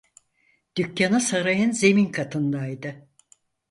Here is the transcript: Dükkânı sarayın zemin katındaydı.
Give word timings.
Dükkânı 0.77 1.21
sarayın 1.21 1.71
zemin 1.71 2.11
katındaydı. 2.11 3.09